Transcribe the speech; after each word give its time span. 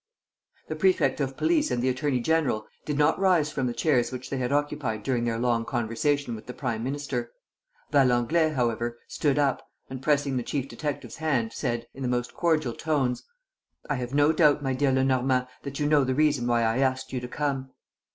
The 0.67 0.75
prefect 0.75 1.19
of 1.19 1.37
police 1.37 1.69
and 1.69 1.79
the 1.79 1.87
attorney 1.89 2.19
general 2.19 2.65
did 2.85 2.97
not 2.97 3.19
rise 3.19 3.51
from 3.51 3.67
the 3.67 3.73
chairs 3.75 4.11
which 4.11 4.31
they 4.31 4.37
had 4.39 4.51
occupied 4.51 5.03
during 5.03 5.25
their 5.25 5.37
long 5.37 5.63
conversation 5.63 6.33
with 6.33 6.47
the 6.47 6.55
prime 6.55 6.83
minister. 6.83 7.31
Valenglay, 7.91 8.53
however, 8.55 8.97
stood 9.07 9.37
up 9.37 9.61
and, 9.91 10.01
pressing 10.01 10.37
the 10.37 10.41
chief 10.41 10.67
detective's 10.67 11.17
hand, 11.17 11.53
said, 11.53 11.85
in 11.93 12.01
the 12.01 12.09
most 12.09 12.33
cordial 12.33 12.73
tones: 12.73 13.27
"I 13.91 13.95
have 13.97 14.11
no 14.15 14.31
doubt, 14.31 14.63
my 14.63 14.73
dear 14.73 14.91
Lenormand, 14.91 15.45
that 15.61 15.79
you 15.79 15.85
know 15.85 16.03
the 16.03 16.15
reason 16.15 16.47
why 16.47 16.63
I 16.63 16.79
asked 16.79 17.13
you 17.13 17.19
to 17.19 17.27
come." 17.27 17.69